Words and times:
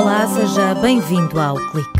Olá, 0.00 0.26
seja 0.26 0.74
bem-vindo 0.76 1.38
ao 1.38 1.56
Clique. 1.56 1.90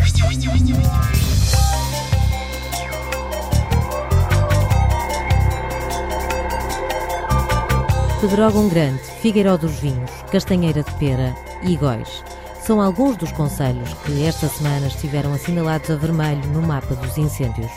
Pedrógão 8.23 8.71
Grande, 8.71 9.03
Figueiró 9.21 9.59
dos 9.59 9.73
Vinhos, 9.81 10.11
Castanheira 10.33 10.83
de 10.83 10.91
Pera 10.93 11.37
e 11.63 11.77
Góis 11.77 12.25
são 12.63 12.81
alguns 12.81 13.19
dos 13.19 13.33
conselhos 13.33 13.93
que 14.07 14.25
esta 14.25 14.49
semana 14.49 14.87
estiveram 14.87 15.35
assinalados 15.35 15.91
a 15.91 15.97
vermelho 15.97 16.47
no 16.55 16.63
mapa 16.63 16.95
dos 16.95 17.19
incêndios. 17.19 17.71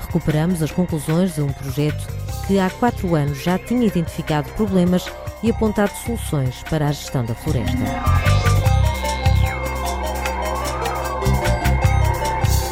Recuperamos 0.00 0.62
as 0.62 0.70
conclusões 0.70 1.34
de 1.34 1.42
um 1.42 1.52
projeto 1.52 2.06
que 2.46 2.58
há 2.58 2.70
quatro 2.70 3.14
anos 3.14 3.42
já 3.42 3.58
tinha 3.58 3.86
identificado 3.86 4.50
problemas 4.52 5.04
e 5.42 5.50
apontado 5.50 5.92
soluções 6.06 6.62
para 6.70 6.88
a 6.88 6.92
gestão 6.92 7.22
da 7.22 7.34
floresta. 7.34 8.17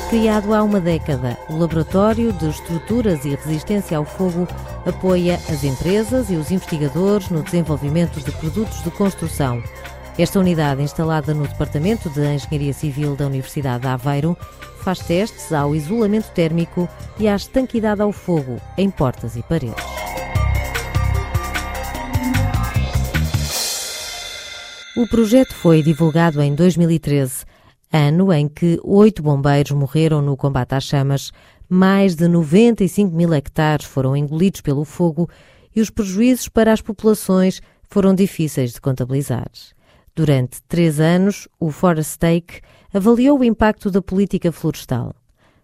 Criado 0.08 0.54
há 0.54 0.62
uma 0.62 0.80
década, 0.80 1.36
o 1.50 1.56
Laboratório 1.56 2.32
de 2.32 2.48
Estruturas 2.48 3.24
e 3.24 3.34
Resistência 3.34 3.98
ao 3.98 4.04
Fogo 4.04 4.46
apoia 4.86 5.34
as 5.34 5.64
empresas 5.64 6.30
e 6.30 6.36
os 6.36 6.52
investigadores 6.52 7.28
no 7.28 7.42
desenvolvimento 7.42 8.20
de 8.20 8.30
produtos 8.30 8.84
de 8.84 8.90
construção. 8.92 9.60
Esta 10.16 10.38
unidade, 10.38 10.80
instalada 10.80 11.34
no 11.34 11.48
Departamento 11.48 12.08
de 12.08 12.20
Engenharia 12.20 12.72
Civil 12.72 13.16
da 13.16 13.26
Universidade 13.26 13.82
de 13.82 13.88
Aveiro, 13.88 14.36
faz 14.80 15.00
testes 15.00 15.52
ao 15.52 15.74
isolamento 15.74 16.30
térmico 16.30 16.88
e 17.18 17.26
à 17.26 17.34
estanquidade 17.34 18.00
ao 18.00 18.12
fogo 18.12 18.60
em 18.78 18.88
portas 18.88 19.34
e 19.34 19.42
paredes. 19.42 19.74
O 24.96 25.06
projeto 25.08 25.52
foi 25.52 25.82
divulgado 25.82 26.40
em 26.40 26.54
2013, 26.54 27.44
ano 27.96 28.32
em 28.32 28.48
que 28.48 28.78
oito 28.84 29.22
bombeiros 29.22 29.72
morreram 29.72 30.20
no 30.20 30.36
combate 30.36 30.74
às 30.74 30.84
chamas, 30.84 31.32
mais 31.68 32.14
de 32.14 32.28
95 32.28 33.14
mil 33.14 33.32
hectares 33.32 33.86
foram 33.86 34.16
engolidos 34.16 34.60
pelo 34.60 34.84
fogo 34.84 35.28
e 35.74 35.80
os 35.80 35.90
prejuízos 35.90 36.48
para 36.48 36.72
as 36.72 36.80
populações 36.80 37.60
foram 37.88 38.14
difíceis 38.14 38.72
de 38.72 38.80
contabilizar. 38.80 39.50
Durante 40.14 40.62
três 40.62 41.00
anos, 41.00 41.48
o 41.60 41.70
Forestake 41.70 42.60
avaliou 42.92 43.38
o 43.38 43.44
impacto 43.44 43.90
da 43.90 44.00
política 44.00 44.50
florestal. 44.50 45.14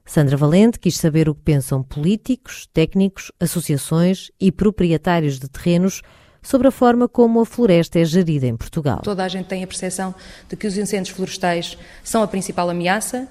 Sandra 0.04 0.36
Valente 0.36 0.78
quis 0.78 0.96
saber 0.96 1.28
o 1.28 1.34
que 1.34 1.42
pensam 1.42 1.82
políticos, 1.82 2.68
técnicos, 2.72 3.30
associações 3.38 4.30
e 4.40 4.50
proprietários 4.50 5.38
de 5.38 5.48
terrenos 5.48 6.02
sobre 6.42 6.68
a 6.68 6.70
forma 6.70 7.08
como 7.08 7.40
a 7.40 7.46
floresta 7.46 7.98
é 7.98 8.04
gerida 8.04 8.46
em 8.46 8.56
Portugal. 8.56 9.00
Toda 9.02 9.24
a 9.24 9.28
gente 9.28 9.46
tem 9.46 9.62
a 9.62 9.66
percepção 9.66 10.14
de 10.48 10.56
que 10.56 10.66
os 10.66 10.76
incêndios 10.76 11.14
florestais 11.14 11.78
são 12.02 12.22
a 12.22 12.26
principal 12.26 12.68
ameaça, 12.68 13.28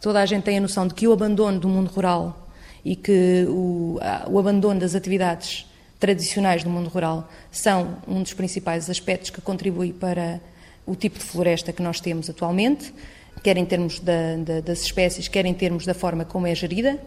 toda 0.00 0.20
a 0.20 0.26
gente 0.26 0.44
tem 0.44 0.58
a 0.58 0.60
noção 0.60 0.86
de 0.86 0.94
que 0.94 1.06
o 1.06 1.12
abandono 1.12 1.60
do 1.60 1.68
mundo 1.68 1.88
rural 1.88 2.48
e 2.84 2.96
que 2.96 3.44
o, 3.48 3.98
o 4.28 4.38
abandono 4.38 4.80
das 4.80 4.94
atividades 4.94 5.66
tradicionais 6.00 6.62
do 6.62 6.70
mundo 6.70 6.88
rural 6.88 7.28
são 7.50 7.98
um 8.06 8.22
dos 8.22 8.32
principais 8.32 8.88
aspectos 8.88 9.30
que 9.30 9.40
contribui 9.40 9.92
para 9.92 10.40
o 10.86 10.94
tipo 10.94 11.18
de 11.18 11.24
floresta 11.24 11.72
que 11.72 11.82
nós 11.82 12.00
temos 12.00 12.30
atualmente, 12.30 12.94
quer 13.38 13.56
em 13.56 13.64
termos 13.64 14.00
da, 14.00 14.36
da, 14.36 14.60
das 14.60 14.82
espécies, 14.82 15.28
quer 15.28 15.46
em 15.46 15.54
termos 15.54 15.84
da 15.84 15.94
forma 15.94 16.24
como 16.24 16.46
é 16.46 16.54
gerida. 16.54 16.98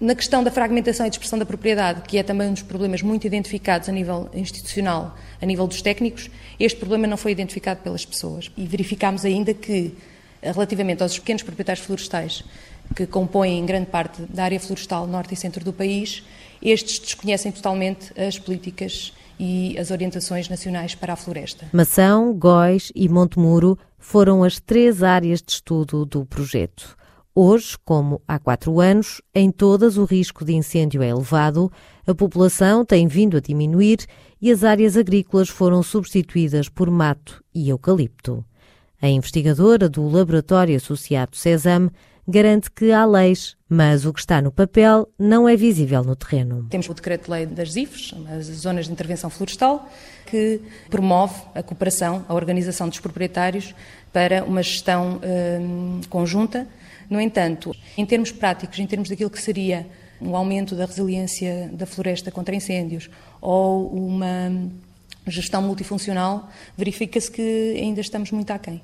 Na 0.00 0.14
questão 0.14 0.42
da 0.42 0.50
fragmentação 0.50 1.06
e 1.06 1.10
dispersão 1.10 1.38
da 1.38 1.44
propriedade, 1.44 2.02
que 2.02 2.16
é 2.16 2.22
também 2.22 2.48
um 2.48 2.52
dos 2.52 2.62
problemas 2.62 3.02
muito 3.02 3.26
identificados 3.26 3.88
a 3.88 3.92
nível 3.92 4.28
institucional, 4.32 5.16
a 5.40 5.46
nível 5.46 5.66
dos 5.66 5.82
técnicos, 5.82 6.30
este 6.58 6.78
problema 6.78 7.06
não 7.06 7.16
foi 7.16 7.32
identificado 7.32 7.80
pelas 7.80 8.04
pessoas. 8.04 8.50
E 8.56 8.66
verificámos 8.66 9.24
ainda 9.24 9.52
que, 9.52 9.94
relativamente 10.42 11.02
aos 11.02 11.18
pequenos 11.18 11.42
proprietários 11.42 11.84
florestais, 11.84 12.44
que 12.94 13.06
compõem 13.06 13.64
grande 13.66 13.86
parte 13.86 14.22
da 14.22 14.44
área 14.44 14.58
florestal 14.58 15.06
norte 15.06 15.34
e 15.34 15.36
centro 15.36 15.64
do 15.64 15.72
país, 15.72 16.22
estes 16.62 16.98
desconhecem 16.98 17.52
totalmente 17.52 18.12
as 18.20 18.38
políticas 18.38 19.12
e 19.42 19.78
as 19.78 19.90
orientações 19.90 20.50
nacionais 20.50 20.94
para 20.94 21.14
a 21.14 21.16
floresta. 21.16 21.66
Mação, 21.72 22.34
Góis 22.34 22.92
e 22.94 23.08
Montemuro 23.08 23.78
foram 23.98 24.44
as 24.44 24.60
três 24.60 25.02
áreas 25.02 25.40
de 25.40 25.52
estudo 25.52 26.04
do 26.04 26.26
projeto. 26.26 26.94
Hoje, 27.34 27.78
como 27.82 28.20
há 28.28 28.38
quatro 28.38 28.80
anos, 28.80 29.22
em 29.34 29.50
todas 29.50 29.96
o 29.96 30.04
risco 30.04 30.44
de 30.44 30.52
incêndio 30.52 31.02
é 31.02 31.08
elevado, 31.08 31.72
a 32.06 32.14
população 32.14 32.84
tem 32.84 33.08
vindo 33.08 33.38
a 33.38 33.40
diminuir 33.40 34.04
e 34.42 34.50
as 34.50 34.62
áreas 34.62 34.94
agrícolas 34.94 35.48
foram 35.48 35.82
substituídas 35.82 36.68
por 36.68 36.90
mato 36.90 37.42
e 37.54 37.70
eucalipto. 37.70 38.44
A 39.00 39.08
investigadora 39.08 39.88
do 39.88 40.06
Laboratório 40.06 40.76
Associado 40.76 41.34
CESAM 41.34 41.90
garante 42.26 42.70
que 42.70 42.92
há 42.92 43.04
leis, 43.04 43.56
mas 43.68 44.04
o 44.04 44.12
que 44.12 44.20
está 44.20 44.40
no 44.40 44.52
papel 44.52 45.08
não 45.18 45.48
é 45.48 45.56
visível 45.56 46.02
no 46.02 46.14
terreno. 46.14 46.66
Temos 46.70 46.88
o 46.88 46.94
Decreto-Lei 46.94 47.46
das 47.46 47.72
ZIFs, 47.72 48.14
as 48.36 48.46
Zonas 48.46 48.86
de 48.86 48.92
Intervenção 48.92 49.30
Florestal, 49.30 49.88
que 50.26 50.60
promove 50.88 51.42
a 51.54 51.62
cooperação, 51.62 52.24
a 52.28 52.34
organização 52.34 52.88
dos 52.88 53.00
proprietários 53.00 53.74
para 54.12 54.44
uma 54.44 54.62
gestão 54.62 55.20
hum, 55.22 56.00
conjunta. 56.08 56.66
No 57.08 57.20
entanto, 57.20 57.74
em 57.96 58.06
termos 58.06 58.30
práticos, 58.30 58.78
em 58.78 58.86
termos 58.86 59.08
daquilo 59.08 59.30
que 59.30 59.40
seria 59.40 59.86
um 60.20 60.36
aumento 60.36 60.74
da 60.74 60.84
resiliência 60.84 61.70
da 61.72 61.86
floresta 61.86 62.30
contra 62.30 62.54
incêndios 62.54 63.10
ou 63.40 63.88
uma 63.92 64.52
gestão 65.26 65.62
multifuncional, 65.62 66.48
verifica-se 66.76 67.30
que 67.30 67.74
ainda 67.76 68.00
estamos 68.00 68.30
muito 68.30 68.50
aquém. 68.50 68.82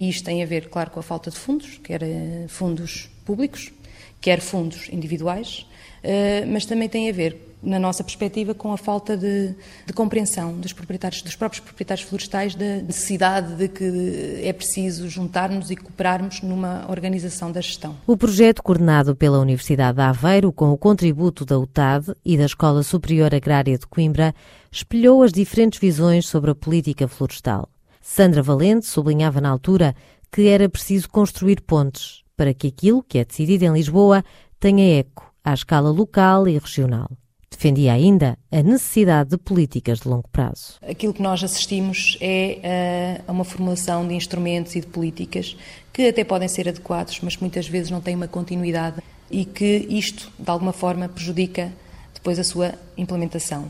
E 0.00 0.08
isto 0.08 0.24
tem 0.24 0.42
a 0.42 0.46
ver, 0.46 0.70
claro, 0.70 0.90
com 0.90 0.98
a 0.98 1.02
falta 1.02 1.30
de 1.30 1.36
fundos, 1.36 1.78
quer 1.84 2.02
eh, 2.02 2.46
fundos 2.48 3.10
públicos, 3.24 3.70
quer 4.18 4.40
fundos 4.40 4.88
individuais, 4.90 5.66
eh, 6.02 6.44
mas 6.46 6.64
também 6.64 6.88
tem 6.88 7.10
a 7.10 7.12
ver, 7.12 7.54
na 7.62 7.78
nossa 7.78 8.02
perspectiva, 8.02 8.54
com 8.54 8.72
a 8.72 8.78
falta 8.78 9.14
de, 9.16 9.54
de, 9.86 9.92
compreensão 9.92 10.54
dos 10.54 10.72
dos 10.72 11.36
próprios 11.36 11.60
proprietários 11.60 12.06
florestais, 12.06 12.54
da 12.54 12.76
necessidade 12.76 13.54
de 13.56 13.68
que 13.68 14.40
é 14.42 14.52
preciso 14.52 15.08
juntar-nos 15.08 15.70
e 15.70 15.76
cooperarmos 15.76 16.40
numa 16.40 16.86
organização 16.88 17.52
da 17.52 17.60
gestão. 17.60 17.94
O 18.06 18.16
projeto, 18.16 18.62
coordenado 18.62 19.14
pela 19.14 19.38
Universidade 19.38 19.96
de 19.96 20.02
Aveiro, 20.02 20.50
com 20.50 20.70
o 20.70 20.78
contributo 20.78 21.44
da 21.44 21.58
UTAD 21.58 22.14
e 22.24 22.38
da 22.38 22.46
Escola 22.46 22.82
Superior 22.82 23.34
Agrária 23.34 23.76
de 23.76 23.86
Coimbra, 23.86 24.34
espelhou 24.72 25.22
as 25.22 25.32
diferentes 25.32 25.78
visões 25.78 26.26
sobre 26.26 26.50
a 26.50 26.54
política 26.54 27.06
florestal. 27.06 27.68
Sandra 28.00 28.42
Valente 28.42 28.86
sublinhava 28.86 29.40
na 29.40 29.50
altura 29.50 29.94
que 30.32 30.48
era 30.48 30.68
preciso 30.68 31.08
construir 31.08 31.60
pontes 31.60 32.22
para 32.36 32.54
que 32.54 32.68
aquilo 32.68 33.02
que 33.02 33.18
é 33.18 33.24
decidido 33.24 33.64
em 33.64 33.72
Lisboa 33.72 34.24
tenha 34.58 35.00
eco 35.00 35.32
à 35.44 35.52
escala 35.52 35.90
local 35.90 36.48
e 36.48 36.56
regional. 36.56 37.10
Defendia 37.50 37.92
ainda 37.92 38.38
a 38.50 38.62
necessidade 38.62 39.30
de 39.30 39.36
políticas 39.36 40.00
de 40.00 40.08
longo 40.08 40.28
prazo. 40.30 40.78
Aquilo 40.88 41.12
que 41.12 41.20
nós 41.20 41.42
assistimos 41.44 42.16
é 42.20 42.58
eh, 42.62 43.20
a 43.26 43.32
uma 43.32 43.44
formulação 43.44 44.06
de 44.06 44.14
instrumentos 44.14 44.74
e 44.76 44.80
de 44.80 44.86
políticas 44.86 45.56
que 45.92 46.08
até 46.08 46.24
podem 46.24 46.48
ser 46.48 46.68
adequados, 46.68 47.20
mas 47.20 47.36
muitas 47.36 47.68
vezes 47.68 47.90
não 47.90 48.00
têm 48.00 48.14
uma 48.14 48.28
continuidade 48.28 49.02
e 49.30 49.44
que 49.44 49.86
isto, 49.90 50.30
de 50.38 50.50
alguma 50.50 50.72
forma, 50.72 51.08
prejudica 51.08 51.72
depois 52.14 52.38
a 52.38 52.44
sua 52.44 52.74
implementação 52.96 53.68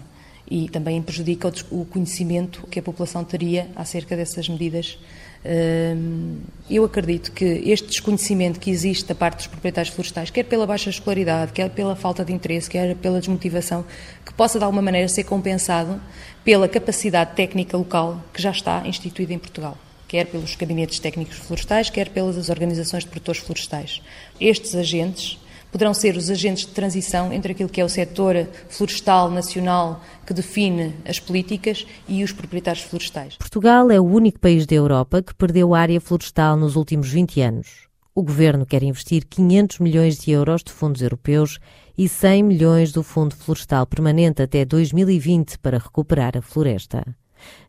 e 0.51 0.69
também 0.69 1.01
prejudica 1.01 1.53
o 1.71 1.85
conhecimento 1.85 2.67
que 2.67 2.81
a 2.81 2.83
população 2.83 3.23
teria 3.23 3.69
acerca 3.77 4.17
dessas 4.17 4.49
medidas. 4.49 4.99
Hum, 5.43 6.41
eu 6.69 6.85
acredito 6.85 7.33
que 7.33 7.45
este 7.45 7.87
desconhecimento 7.87 8.59
que 8.59 8.71
existe 8.71 9.07
da 9.07 9.15
parte 9.15 9.37
dos 9.37 9.47
proprietários 9.47 9.95
florestais, 9.95 10.29
quer 10.29 10.43
pela 10.43 10.67
baixa 10.67 10.91
escolaridade, 10.91 11.53
quer 11.53 11.71
pela 11.71 11.95
falta 11.95 12.25
de 12.25 12.33
interesse, 12.33 12.69
quer 12.69 12.97
pela 12.97 13.21
desmotivação, 13.21 13.85
que 14.27 14.35
possa 14.35 14.59
de 14.59 14.65
alguma 14.65 14.83
maneira 14.83 15.09
ser 15.09 15.25
compensado 15.25 16.01
pela 16.45 16.69
capacidade 16.69 17.35
técnica 17.37 17.77
local 17.77 18.23
que 18.35 18.43
já 18.43 18.51
está 18.51 18.87
instituída 18.87 19.33
em 19.33 19.39
Portugal 19.39 19.79
quer 20.11 20.27
pelos 20.27 20.57
gabinetes 20.57 20.99
técnicos 20.99 21.37
florestais, 21.37 21.89
quer 21.89 22.09
pelas 22.09 22.49
organizações 22.49 23.05
de 23.05 23.11
produtores 23.11 23.41
florestais. 23.41 24.03
Estes 24.41 24.75
agentes 24.75 25.39
poderão 25.71 25.95
ser 25.95 26.17
os 26.17 26.31
agentes 26.31 26.67
de 26.67 26.73
transição 26.73 27.33
entre 27.33 27.53
aquilo 27.53 27.69
que 27.69 27.81
é 27.81 27.85
o 27.85 27.89
setor 27.89 28.49
florestal 28.69 29.31
nacional 29.31 30.01
que 30.27 30.35
define 30.35 30.95
as 31.07 31.19
políticas 31.19 31.87
e 32.09 32.23
os 32.25 32.33
proprietários 32.33 32.85
florestais. 32.85 33.37
Portugal 33.37 33.91
é 33.91 34.01
o 34.01 34.05
único 34.05 34.39
país 34.39 34.67
da 34.67 34.75
Europa 34.75 35.23
que 35.23 35.35
perdeu 35.35 35.75
área 35.75 36.01
florestal 36.01 36.57
nos 36.57 36.77
últimos 36.77 37.09
20 37.09 37.41
anos. 37.41 37.89
O 38.15 38.23
governo 38.23 38.67
quer 38.67 38.83
investir 38.83 39.25
500 39.25 39.79
milhões 39.79 40.19
de 40.19 40.33
euros 40.33 40.63
de 40.65 40.73
fundos 40.73 41.01
europeus 41.01 41.59
e 41.97 42.09
100 42.09 42.43
milhões 42.43 42.93
do 42.93 43.03
Fundo 43.03 43.37
Florestal 43.37 43.87
Permanente 43.87 44.43
até 44.43 44.65
2020 44.65 45.59
para 45.59 45.79
recuperar 45.79 46.37
a 46.37 46.43
floresta. 46.43 47.05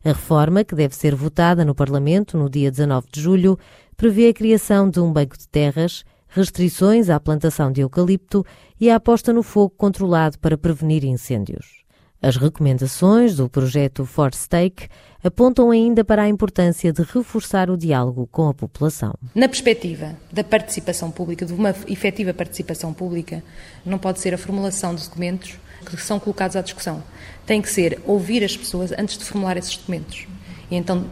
A 0.04 0.08
reforma, 0.08 0.64
que 0.64 0.74
deve 0.74 0.94
ser 0.94 1.14
votada 1.14 1.64
no 1.64 1.74
Parlamento 1.74 2.36
no 2.36 2.50
dia 2.50 2.70
19 2.70 3.06
de 3.12 3.20
julho, 3.20 3.58
prevê 3.96 4.28
a 4.28 4.34
criação 4.34 4.90
de 4.90 5.00
um 5.00 5.12
banco 5.12 5.38
de 5.38 5.48
terras 5.48 6.04
restrições 6.34 7.10
à 7.10 7.20
plantação 7.20 7.70
de 7.70 7.82
eucalipto 7.82 8.44
e 8.80 8.90
a 8.90 8.96
aposta 8.96 9.32
no 9.32 9.42
fogo 9.42 9.74
controlado 9.76 10.38
para 10.38 10.56
prevenir 10.56 11.04
incêndios. 11.04 11.82
As 12.22 12.36
recomendações 12.36 13.34
do 13.34 13.48
projeto 13.48 14.06
Forstake 14.06 14.88
apontam 15.22 15.70
ainda 15.70 16.04
para 16.04 16.22
a 16.22 16.28
importância 16.28 16.92
de 16.92 17.02
reforçar 17.02 17.68
o 17.68 17.76
diálogo 17.76 18.28
com 18.30 18.48
a 18.48 18.54
população. 18.54 19.12
Na 19.34 19.48
perspectiva 19.48 20.16
da 20.32 20.44
participação 20.44 21.10
pública, 21.10 21.44
de 21.44 21.52
uma 21.52 21.70
efetiva 21.88 22.32
participação 22.32 22.94
pública, 22.94 23.42
não 23.84 23.98
pode 23.98 24.20
ser 24.20 24.32
a 24.32 24.38
formulação 24.38 24.94
de 24.94 25.02
documentos 25.04 25.58
que 25.84 25.96
são 25.96 26.20
colocados 26.20 26.56
à 26.56 26.62
discussão. 26.62 27.02
Tem 27.44 27.60
que 27.60 27.68
ser 27.68 28.00
ouvir 28.06 28.44
as 28.44 28.56
pessoas 28.56 28.92
antes 28.92 29.18
de 29.18 29.24
formular 29.24 29.56
esses 29.56 29.76
documentos. 29.76 30.26
E 30.70 30.76
então 30.76 31.04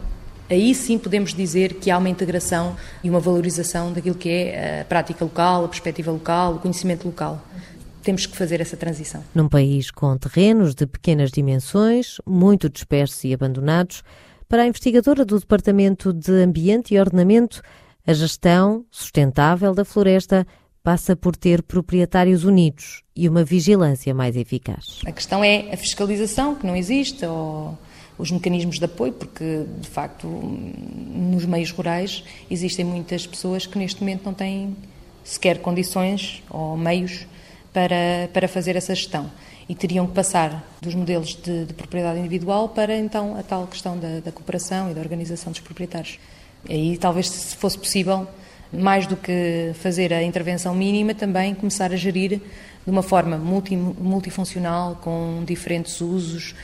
aí 0.51 0.75
sim 0.75 0.97
podemos 0.97 1.33
dizer 1.33 1.75
que 1.75 1.89
há 1.89 1.97
uma 1.97 2.09
integração 2.09 2.75
e 3.03 3.09
uma 3.09 3.19
valorização 3.19 3.91
daquilo 3.91 4.15
que 4.15 4.29
é 4.29 4.81
a 4.81 4.85
prática 4.85 5.23
local, 5.23 5.65
a 5.65 5.67
perspectiva 5.67 6.11
local, 6.11 6.55
o 6.55 6.59
conhecimento 6.59 7.05
local. 7.05 7.41
Temos 8.03 8.25
que 8.25 8.35
fazer 8.35 8.59
essa 8.59 8.75
transição. 8.75 9.23
Num 9.33 9.47
país 9.47 9.91
com 9.91 10.17
terrenos 10.17 10.73
de 10.73 10.87
pequenas 10.87 11.31
dimensões, 11.31 12.17
muito 12.25 12.69
dispersos 12.69 13.23
e 13.23 13.33
abandonados, 13.33 14.03
para 14.49 14.63
a 14.63 14.67
investigadora 14.67 15.23
do 15.23 15.39
Departamento 15.39 16.11
de 16.11 16.31
Ambiente 16.43 16.93
e 16.93 16.99
Ordenamento, 16.99 17.61
a 18.05 18.13
gestão 18.13 18.83
sustentável 18.91 19.73
da 19.73 19.85
floresta 19.85 20.45
passa 20.83 21.15
por 21.15 21.35
ter 21.35 21.61
proprietários 21.61 22.43
unidos 22.43 23.03
e 23.15 23.29
uma 23.29 23.43
vigilância 23.43 24.13
mais 24.13 24.35
eficaz. 24.35 24.99
A 25.05 25.11
questão 25.11 25.43
é 25.43 25.71
a 25.71 25.77
fiscalização, 25.77 26.55
que 26.55 26.65
não 26.65 26.75
existe, 26.75 27.23
ou 27.25 27.77
os 28.21 28.29
mecanismos 28.29 28.77
de 28.77 28.85
apoio, 28.85 29.11
porque 29.11 29.65
de 29.79 29.87
facto 29.87 30.27
nos 30.27 31.43
meios 31.43 31.71
rurais 31.71 32.23
existem 32.51 32.85
muitas 32.85 33.25
pessoas 33.25 33.65
que 33.65 33.77
neste 33.79 33.99
momento 33.99 34.21
não 34.25 34.33
têm 34.33 34.77
sequer 35.23 35.57
condições 35.57 36.43
ou 36.47 36.77
meios 36.77 37.25
para, 37.73 38.29
para 38.31 38.47
fazer 38.47 38.75
essa 38.75 38.93
gestão 38.93 39.31
e 39.67 39.73
teriam 39.73 40.05
que 40.05 40.13
passar 40.13 40.63
dos 40.79 40.93
modelos 40.93 41.35
de, 41.35 41.65
de 41.65 41.73
propriedade 41.73 42.19
individual 42.19 42.69
para 42.69 42.95
então 42.95 43.35
a 43.35 43.41
tal 43.41 43.65
questão 43.65 43.97
da, 43.97 44.19
da 44.19 44.31
cooperação 44.31 44.91
e 44.91 44.93
da 44.93 45.01
organização 45.01 45.51
dos 45.51 45.61
proprietários. 45.61 46.19
Aí 46.69 46.97
talvez 46.97 47.27
se 47.27 47.55
fosse 47.55 47.77
possível 47.77 48.27
mais 48.71 49.07
do 49.07 49.17
que 49.17 49.71
fazer 49.75 50.13
a 50.13 50.21
intervenção 50.21 50.75
mínima, 50.75 51.15
também 51.15 51.55
começar 51.55 51.91
a 51.91 51.95
gerir 51.95 52.39
de 52.83 52.89
uma 52.89 53.03
forma 53.03 53.37
multi, 53.37 53.75
multifuncional, 53.75 54.95
com 55.01 55.43
diferentes 55.45 56.01
usos, 56.01 56.55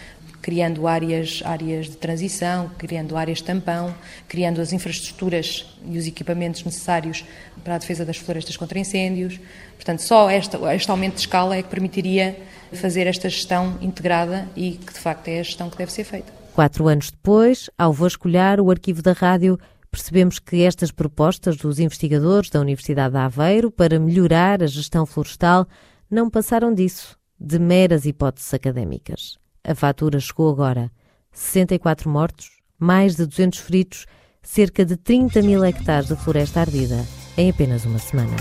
criando 0.41 0.87
áreas, 0.87 1.41
áreas 1.43 1.87
de 1.87 1.97
transição, 1.97 2.71
criando 2.77 3.17
áreas 3.17 3.41
tampão, 3.41 3.93
criando 4.27 4.61
as 4.61 4.71
infraestruturas 4.71 5.77
e 5.85 5.97
os 5.97 6.07
equipamentos 6.07 6.63
necessários 6.63 7.25
para 7.63 7.75
a 7.75 7.77
defesa 7.77 8.05
das 8.05 8.17
florestas 8.17 8.55
contra 8.55 8.79
incêndios. 8.79 9.39
Portanto, 9.75 9.99
só 9.99 10.29
esta, 10.29 10.57
este 10.73 10.89
aumento 10.89 11.15
de 11.15 11.21
escala 11.21 11.55
é 11.55 11.61
que 11.61 11.69
permitiria 11.69 12.37
fazer 12.73 13.07
esta 13.07 13.29
gestão 13.29 13.77
integrada 13.81 14.47
e 14.55 14.71
que, 14.71 14.93
de 14.93 14.99
facto, 14.99 15.27
é 15.27 15.39
a 15.39 15.43
gestão 15.43 15.69
que 15.69 15.77
deve 15.77 15.91
ser 15.91 16.03
feita. 16.03 16.31
Quatro 16.53 16.87
anos 16.87 17.11
depois, 17.11 17.69
ao 17.77 17.93
vasculhar 17.93 18.59
o 18.59 18.71
arquivo 18.71 19.01
da 19.01 19.13
rádio, 19.13 19.59
percebemos 19.91 20.39
que 20.39 20.63
estas 20.63 20.91
propostas 20.91 21.55
dos 21.57 21.79
investigadores 21.79 22.49
da 22.49 22.59
Universidade 22.59 23.13
de 23.13 23.19
Aveiro 23.19 23.71
para 23.71 23.99
melhorar 23.99 24.63
a 24.63 24.67
gestão 24.67 25.05
florestal 25.05 25.67
não 26.09 26.29
passaram 26.29 26.73
disso, 26.73 27.17
de 27.39 27.59
meras 27.59 28.05
hipóteses 28.05 28.53
académicas. 28.53 29.37
A 29.67 29.75
fatura 29.75 30.17
chegou 30.17 30.49
agora. 30.49 30.89
64 31.33 32.09
mortos, 32.09 32.49
mais 32.79 33.17
de 33.17 33.25
200 33.25 33.59
feridos, 33.59 34.05
cerca 34.41 34.85
de 34.85 34.95
30 34.95 35.41
mil 35.41 35.61
hectares 35.61 36.07
de 36.07 36.15
floresta 36.15 36.61
ardida 36.61 37.05
em 37.37 37.49
apenas 37.49 37.83
uma 37.83 37.99
semana. 37.99 38.33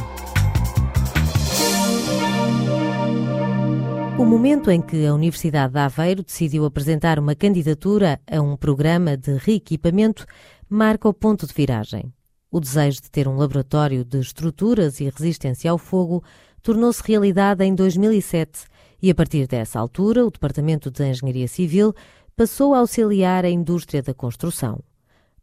O 4.17 4.25
momento 4.25 4.71
em 4.71 4.81
que 4.81 5.05
a 5.05 5.13
Universidade 5.13 5.73
de 5.73 5.81
Aveiro 5.81 6.23
decidiu 6.23 6.65
apresentar 6.65 7.19
uma 7.19 7.35
candidatura 7.35 8.21
a 8.31 8.41
um 8.41 8.57
programa 8.57 9.17
de 9.17 9.37
reequipamento 9.37 10.25
marca 10.71 11.09
o 11.09 11.13
ponto 11.13 11.45
de 11.45 11.53
viragem. 11.53 12.13
O 12.53 12.61
desejo 12.61 13.03
de 13.03 13.11
ter 13.11 13.27
um 13.27 13.37
laboratório 13.37 14.05
de 14.05 14.21
estruturas 14.21 15.01
e 15.01 15.11
resistência 15.11 15.73
ao 15.73 15.77
fogo 15.77 16.23
tornou-se 16.63 17.03
realidade 17.05 17.65
em 17.65 17.75
2007 17.75 18.67
e 19.03 19.11
a 19.11 19.15
partir 19.15 19.47
dessa 19.47 19.79
altura 19.79 20.25
o 20.25 20.31
Departamento 20.31 20.91
de 20.91 21.09
Engenharia 21.09 21.49
Civil 21.49 21.95
passou 22.37 22.75
a 22.75 22.79
auxiliar 22.79 23.45
a 23.45 23.51
indústria 23.51 24.03
da 24.03 24.13
construção. 24.13 24.83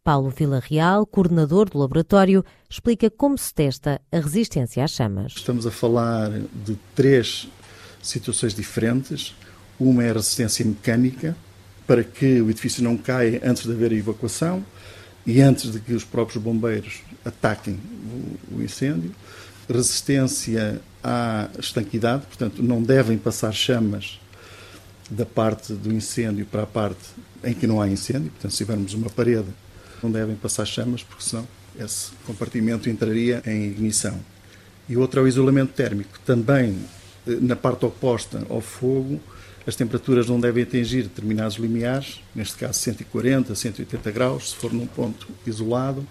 Paulo 0.03 0.29
Villarreal, 0.29 1.05
coordenador 1.05 1.69
do 1.69 1.77
laboratório, 1.77 2.43
explica 2.69 3.09
como 3.09 3.37
se 3.37 3.53
testa 3.53 4.01
a 4.11 4.17
resistência 4.17 4.83
às 4.83 4.91
chamas. 4.91 5.33
Estamos 5.37 5.65
a 5.65 5.71
falar 5.71 6.29
de 6.53 6.77
três 6.93 7.47
situações 8.01 8.53
diferentes. 8.53 9.33
Uma 9.79 10.03
é 10.03 10.09
a 10.09 10.13
resistência 10.13 10.65
mecânica, 10.65 11.35
para 11.87 12.03
que 12.03 12.41
o 12.41 12.49
edifício 12.49 12.83
não 12.83 12.97
caia 12.97 13.41
antes 13.43 13.63
de 13.63 13.71
haver 13.71 13.91
a 13.91 13.95
evacuação 13.95 14.63
e 15.25 15.41
antes 15.41 15.71
de 15.71 15.79
que 15.79 15.93
os 15.93 16.03
próprios 16.03 16.41
bombeiros 16.43 17.01
ataquem 17.23 17.79
o, 18.51 18.61
incêndio. 18.61 19.11
Resistência 19.73 20.79
à 21.03 21.49
estanquidade, 21.57 22.27
portanto, 22.27 22.61
não 22.61 22.81
devem 22.81 23.17
passar 23.17 23.51
chamas 23.51 24.19
da 25.09 25.25
parte 25.25 25.73
do 25.73 25.91
incêndio 25.91 26.45
para 26.45 26.61
a 26.61 26.67
parte 26.67 27.01
em 27.43 27.55
que 27.55 27.65
não 27.65 27.81
há 27.81 27.89
incêndio. 27.89 28.29
Portanto, 28.29 28.51
se 28.51 28.57
tivermos 28.57 28.93
uma 28.93 29.09
parede, 29.09 29.47
não 30.01 30.11
devem 30.11 30.35
passar 30.35 30.65
chamas, 30.65 31.01
porque 31.01 31.23
senão 31.23 31.47
esse 31.79 32.11
compartimento 32.27 32.87
entraria 32.87 33.41
em 33.47 33.65
ignição. 33.65 34.19
E 34.87 34.95
outro 34.95 35.21
é 35.21 35.23
o 35.23 35.27
isolamento 35.27 35.73
térmico. 35.73 36.19
Também 36.23 36.77
eh, 37.27 37.37
na 37.41 37.55
parte 37.55 37.83
oposta 37.83 38.45
ao 38.49 38.61
fogo, 38.61 39.19
as 39.65 39.75
temperaturas 39.75 40.27
não 40.27 40.39
devem 40.39 40.63
atingir 40.63 41.03
determinados 41.03 41.57
limiares, 41.57 42.21
neste 42.35 42.57
caso 42.57 42.77
140, 42.79 43.55
180 43.55 44.11
graus, 44.11 44.51
se 44.51 44.55
for 44.55 44.71
num 44.71 44.85
ponto 44.85 45.27
isolado, 45.47 46.05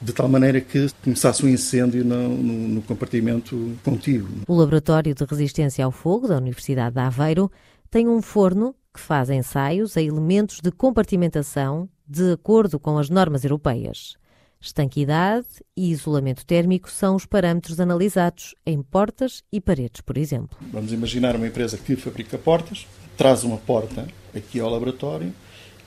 de 0.00 0.12
tal 0.12 0.28
maneira 0.28 0.60
que 0.60 0.88
começasse 1.02 1.44
um 1.44 1.48
incêndio 1.48 2.04
no, 2.04 2.28
no, 2.28 2.68
no 2.68 2.82
compartimento 2.82 3.76
contíguo. 3.84 4.28
O 4.46 4.54
Laboratório 4.54 5.14
de 5.14 5.24
Resistência 5.24 5.84
ao 5.84 5.90
Fogo 5.90 6.28
da 6.28 6.36
Universidade 6.36 6.94
de 6.94 7.00
Aveiro 7.00 7.50
tem 7.90 8.08
um 8.08 8.22
forno 8.22 8.74
que 8.92 9.00
faz 9.00 9.30
ensaios 9.30 9.96
a 9.96 10.02
elementos 10.02 10.60
de 10.60 10.70
compartimentação 10.70 11.88
de 12.06 12.32
acordo 12.32 12.78
com 12.78 12.98
as 12.98 13.10
normas 13.10 13.44
europeias. 13.44 14.16
Estanquidade 14.60 15.46
e 15.76 15.90
isolamento 15.90 16.44
térmico 16.44 16.90
são 16.90 17.14
os 17.14 17.24
parâmetros 17.24 17.78
analisados 17.78 18.56
em 18.66 18.82
portas 18.82 19.42
e 19.52 19.60
paredes, 19.60 20.00
por 20.00 20.18
exemplo. 20.18 20.58
Vamos 20.72 20.92
imaginar 20.92 21.36
uma 21.36 21.46
empresa 21.46 21.78
que 21.78 21.94
fabrica 21.94 22.36
portas, 22.36 22.86
traz 23.16 23.44
uma 23.44 23.56
porta 23.56 24.08
aqui 24.34 24.58
ao 24.58 24.68
laboratório 24.68 25.32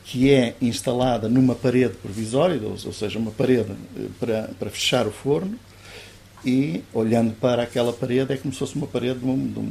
que 0.03 0.31
é 0.31 0.56
instalada 0.62 1.30
numa 1.30 1.56
parede 1.56 1.95
provisória, 1.95 2.59
ou 2.62 2.94
seja, 2.94 3.19
uma 3.19 3.31
parede 3.31 3.71
eh, 3.98 4.08
para, 4.20 4.50
para 4.60 4.70
fechar 4.70 5.08
o 5.08 5.12
forno, 5.12 5.58
e 6.43 6.84
olhando 6.93 7.34
para 7.34 7.63
aquela 7.63 7.93
parede 7.93 8.34
é 8.34 8.38
como 8.38 8.51
se 8.51 8.60
fosse 8.60 8.75
uma 8.75 8.88
parede 8.88 9.20
de, 9.20 9.25
um, 9.25 9.48
de, 9.48 9.60
um, 9.60 9.65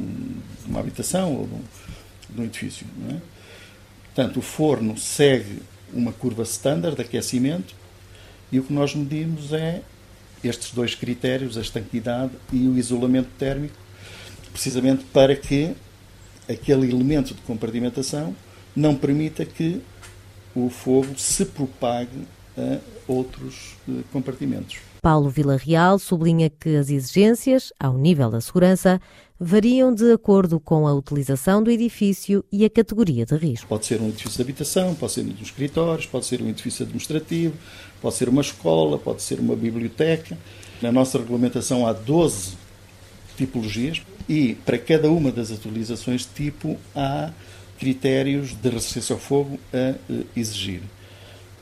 de 0.63 0.69
uma 0.69 0.79
habitação 0.79 1.35
ou 1.35 1.45
de 1.45 1.53
um, 1.53 1.61
de 2.29 2.41
um 2.41 2.43
edifício. 2.45 2.87
É? 3.09 3.15
Portanto, 4.05 4.37
o 4.37 4.41
forno 4.41 4.97
segue 4.97 5.61
uma 5.93 6.13
curva 6.13 6.43
standard 6.43 6.95
de 6.95 7.01
aquecimento 7.01 7.75
e 8.51 8.59
o 8.59 8.63
que 8.63 8.73
nós 8.73 8.95
medimos 8.95 9.51
é 9.51 9.81
estes 10.43 10.71
dois 10.71 10.95
critérios, 10.95 11.57
a 11.57 11.61
estanquidade 11.61 12.31
e 12.51 12.67
o 12.67 12.77
isolamento 12.77 13.29
térmico, 13.37 13.75
precisamente 14.51 15.03
para 15.13 15.35
que 15.35 15.73
aquele 16.49 16.89
elemento 16.89 17.33
de 17.33 17.41
compartimentação 17.41 18.35
não 18.75 18.95
permita 18.95 19.45
que 19.45 19.81
o 20.55 20.69
fogo 20.69 21.17
se 21.17 21.45
propague 21.45 22.27
a 22.57 22.79
outros 23.07 23.75
eh, 23.87 24.01
compartimentos. 24.11 24.77
Paulo 25.01 25.29
Villarreal 25.29 25.97
sublinha 25.97 26.49
que 26.49 26.75
as 26.75 26.89
exigências, 26.89 27.73
ao 27.79 27.97
nível 27.97 28.29
da 28.29 28.39
segurança, 28.39 29.01
variam 29.39 29.91
de 29.91 30.11
acordo 30.11 30.59
com 30.59 30.87
a 30.87 30.93
utilização 30.93 31.63
do 31.63 31.71
edifício 31.71 32.45
e 32.51 32.63
a 32.63 32.69
categoria 32.69 33.25
de 33.25 33.35
risco. 33.35 33.67
Pode 33.67 33.87
ser 33.87 33.99
um 33.99 34.09
edifício 34.09 34.37
de 34.37 34.43
habitação, 34.43 34.93
pode 34.93 35.13
ser 35.13 35.21
um 35.21 35.33
escritórios, 35.41 36.05
pode 36.05 36.25
ser 36.27 36.41
um 36.43 36.47
edifício 36.47 36.83
administrativo, 36.83 37.55
pode 37.99 38.15
ser 38.15 38.29
uma 38.29 38.41
escola, 38.41 38.99
pode 38.99 39.23
ser 39.23 39.39
uma 39.39 39.55
biblioteca. 39.55 40.37
Na 40.79 40.91
nossa 40.91 41.17
regulamentação 41.17 41.87
há 41.87 41.93
12 41.93 42.55
tipologias 43.35 44.03
e 44.29 44.53
para 44.53 44.77
cada 44.77 45.09
uma 45.09 45.31
das 45.31 45.51
atualizações 45.51 46.21
de 46.21 46.27
tipo 46.27 46.77
há 46.95 47.31
critérios 47.81 48.53
de 48.53 48.69
resistência 48.69 49.15
ao 49.15 49.19
fogo 49.19 49.59
a 49.73 49.77
eh, 49.77 49.95
exigir. 50.35 50.83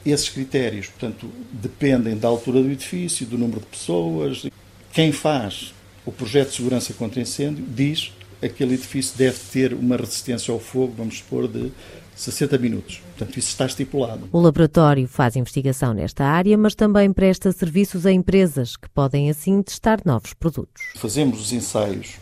Esses 0.05 0.27
critérios, 0.27 0.87
portanto, 0.87 1.29
dependem 1.49 2.17
da 2.17 2.27
altura 2.27 2.61
do 2.61 2.69
edifício, 2.69 3.25
do 3.25 3.37
número 3.37 3.61
de 3.61 3.67
pessoas. 3.67 4.45
Quem 4.91 5.13
faz 5.13 5.73
o 6.05 6.11
projeto 6.11 6.49
de 6.49 6.55
segurança 6.57 6.93
contra 6.93 7.21
incêndio 7.21 7.63
diz 7.65 8.11
que 8.41 8.47
aquele 8.47 8.73
edifício 8.73 9.17
deve 9.17 9.37
ter 9.49 9.73
uma 9.73 9.95
resistência 9.95 10.53
ao 10.53 10.59
fogo, 10.59 10.93
vamos 10.97 11.19
supor, 11.19 11.47
de 11.47 11.71
60 12.17 12.57
minutos. 12.57 13.01
Portanto, 13.15 13.39
isso 13.39 13.47
está 13.47 13.65
estipulado. 13.65 14.27
O 14.33 14.41
laboratório 14.41 15.07
faz 15.07 15.37
investigação 15.37 15.93
nesta 15.93 16.25
área, 16.25 16.57
mas 16.57 16.75
também 16.75 17.13
presta 17.13 17.49
serviços 17.53 18.05
a 18.05 18.11
empresas 18.11 18.75
que 18.75 18.89
podem, 18.89 19.29
assim, 19.29 19.61
testar 19.63 20.01
novos 20.03 20.33
produtos. 20.33 20.83
Fazemos 20.97 21.39
os 21.39 21.53
ensaios 21.53 22.17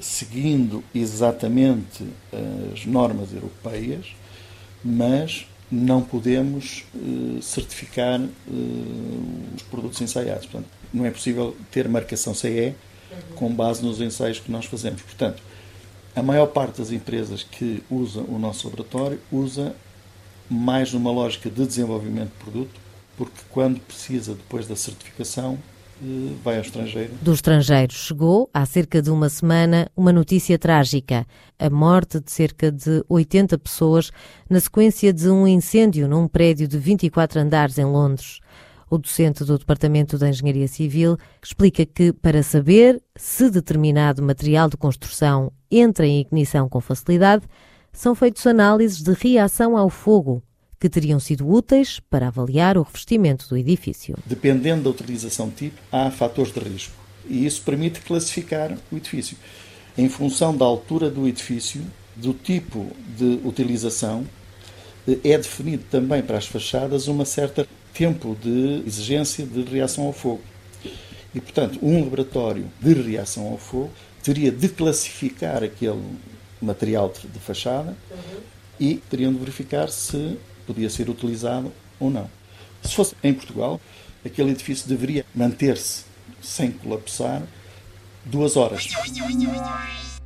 seguindo 0.00 0.82
exatamente 0.94 2.04
as 2.72 2.84
normas 2.86 3.32
europeias, 3.32 4.14
mas 4.84 5.46
não 5.70 6.02
podemos 6.02 6.84
uh, 6.94 7.42
certificar 7.42 8.20
uh, 8.20 8.30
os 9.56 9.62
produtos 9.62 10.00
ensaiados. 10.00 10.46
Portanto, 10.46 10.68
não 10.92 11.04
é 11.04 11.10
possível 11.10 11.56
ter 11.70 11.88
marcação 11.88 12.34
CE 12.34 12.74
com 13.34 13.52
base 13.52 13.84
nos 13.84 14.00
ensaios 14.00 14.38
que 14.38 14.50
nós 14.50 14.66
fazemos. 14.66 15.02
Portanto, 15.02 15.42
a 16.14 16.22
maior 16.22 16.46
parte 16.46 16.78
das 16.78 16.92
empresas 16.92 17.42
que 17.42 17.82
usam 17.90 18.24
o 18.28 18.38
nosso 18.38 18.68
laboratório 18.68 19.20
usa 19.32 19.74
mais 20.48 20.92
numa 20.92 21.10
lógica 21.10 21.50
de 21.50 21.66
desenvolvimento 21.66 22.30
de 22.30 22.44
produto, 22.44 22.80
porque 23.16 23.40
quando 23.50 23.80
precisa 23.80 24.34
depois 24.34 24.66
da 24.66 24.76
certificação, 24.76 25.58
eh, 25.58 25.73
vai 26.42 26.56
ao 26.56 26.62
estrangeiro. 26.62 27.12
Do 27.22 27.32
estrangeiro 27.32 27.92
chegou, 27.92 28.48
há 28.52 28.64
cerca 28.66 29.00
de 29.00 29.10
uma 29.10 29.28
semana, 29.28 29.90
uma 29.96 30.12
notícia 30.12 30.58
trágica: 30.58 31.26
a 31.58 31.70
morte 31.70 32.20
de 32.20 32.30
cerca 32.30 32.70
de 32.70 33.04
80 33.08 33.58
pessoas 33.58 34.10
na 34.48 34.60
sequência 34.60 35.12
de 35.12 35.28
um 35.28 35.46
incêndio 35.46 36.08
num 36.08 36.28
prédio 36.28 36.68
de 36.68 36.78
24 36.78 37.40
andares 37.40 37.78
em 37.78 37.84
Londres. 37.84 38.40
O 38.90 38.98
docente 38.98 39.44
do 39.44 39.58
Departamento 39.58 40.18
de 40.18 40.28
Engenharia 40.28 40.68
Civil 40.68 41.16
explica 41.42 41.84
que, 41.86 42.12
para 42.12 42.42
saber 42.42 43.02
se 43.16 43.50
determinado 43.50 44.22
material 44.22 44.68
de 44.68 44.76
construção 44.76 45.52
entra 45.70 46.06
em 46.06 46.20
ignição 46.20 46.68
com 46.68 46.80
facilidade, 46.80 47.44
são 47.92 48.14
feitos 48.14 48.46
análises 48.46 49.02
de 49.02 49.12
reação 49.12 49.76
ao 49.76 49.88
fogo 49.88 50.42
que 50.84 50.90
teriam 50.90 51.18
sido 51.18 51.48
úteis 51.48 51.98
para 52.10 52.28
avaliar 52.28 52.76
o 52.76 52.82
revestimento 52.82 53.48
do 53.48 53.56
edifício. 53.56 54.18
Dependendo 54.26 54.82
da 54.82 54.90
utilização 54.90 55.48
tipo, 55.48 55.80
há 55.90 56.10
fatores 56.10 56.52
de 56.52 56.60
risco 56.60 56.92
e 57.26 57.46
isso 57.46 57.62
permite 57.62 58.00
classificar 58.00 58.76
o 58.92 58.96
edifício. 58.98 59.34
Em 59.96 60.10
função 60.10 60.54
da 60.54 60.66
altura 60.66 61.08
do 61.08 61.26
edifício, 61.26 61.80
do 62.14 62.34
tipo 62.34 62.86
de 63.16 63.40
utilização, 63.44 64.26
é 65.08 65.38
definido 65.38 65.84
também 65.90 66.20
para 66.20 66.36
as 66.36 66.44
fachadas 66.44 67.08
uma 67.08 67.24
certa 67.24 67.66
tempo 67.94 68.36
de 68.42 68.82
exigência 68.86 69.46
de 69.46 69.62
reação 69.62 70.04
ao 70.04 70.12
fogo. 70.12 70.42
E, 71.34 71.40
portanto, 71.40 71.78
um 71.80 72.04
laboratório 72.04 72.70
de 72.78 72.92
reação 72.92 73.46
ao 73.46 73.56
fogo 73.56 73.90
teria 74.22 74.52
de 74.52 74.68
classificar 74.68 75.64
aquele 75.64 76.02
material 76.60 77.10
de 77.10 77.38
fachada 77.38 77.96
e 78.78 78.96
teriam 79.08 79.32
de 79.32 79.38
verificar 79.38 79.88
se 79.88 80.36
podia 80.66 80.90
ser 80.90 81.08
utilizado 81.08 81.72
ou 81.98 82.10
não. 82.10 82.28
Se 82.82 82.94
fosse 82.94 83.14
em 83.22 83.32
Portugal, 83.32 83.80
aquele 84.24 84.50
edifício 84.50 84.88
deveria 84.88 85.24
manter-se 85.34 86.04
sem 86.42 86.70
colapsar 86.70 87.42
duas 88.24 88.56
horas. 88.56 88.88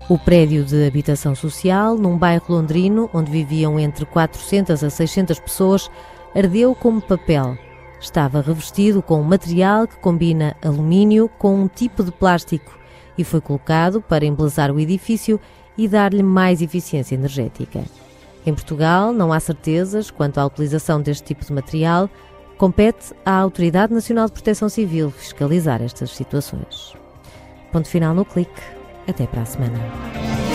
O 0.09 0.18
prédio 0.18 0.64
de 0.64 0.87
habitação 0.87 1.35
social, 1.35 1.97
num 1.97 2.16
bairro 2.16 2.45
londrino 2.49 3.11
onde 3.12 3.30
viviam 3.30 3.78
entre 3.78 4.04
400 4.07 4.83
a 4.83 4.90
600 4.90 5.38
pessoas, 5.38 5.90
ardeu 6.35 6.75
como 6.75 7.00
papel. 7.00 7.59
Estava 8.00 8.40
revestido 8.40 9.02
com 9.02 9.21
um 9.21 9.25
material 9.25 9.87
que 9.87 9.99
combina 9.99 10.57
alumínio 10.62 11.28
com 11.28 11.54
um 11.54 11.68
tipo 11.68 12.02
de 12.02 12.12
plástico 12.12 12.78
e 13.18 13.25
foi 13.25 13.40
colocado 13.40 14.00
para 14.00 14.25
embelezar 14.25 14.71
o 14.71 14.78
edifício 14.78 15.40
e 15.76 15.88
dar-lhe 15.88 16.23
mais 16.23 16.62
eficiência 16.62 17.14
energética. 17.14 17.85
Em 18.47 18.54
Portugal, 18.54 19.12
não 19.12 19.33
há 19.33 19.40
certezas 19.40 20.11
quanto 20.11 20.38
à 20.38 20.47
utilização 20.47 21.00
deste 21.00 21.25
tipo 21.25 21.45
de 21.45 21.52
material. 21.52 22.09
Compete 22.57 23.14
à 23.25 23.38
Autoridade 23.38 23.92
Nacional 23.92 24.26
de 24.26 24.33
Proteção 24.33 24.68
Civil 24.68 25.11
fiscalizar 25.11 25.83
estas 25.83 26.11
situações. 26.11 26.95
Ponto 27.73 27.88
final 27.88 28.14
no 28.14 28.25
clique. 28.25 28.62
Até 29.07 29.26
para 29.26 29.42
a 29.42 29.47
semana. 29.47 30.47